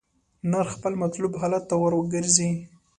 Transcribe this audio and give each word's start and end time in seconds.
نرخ 0.51 0.69
خپل 0.77 0.93
مطلوب 1.03 1.31
حالت 1.41 1.63
ته 1.69 1.75
ورګرځي. 1.83 2.49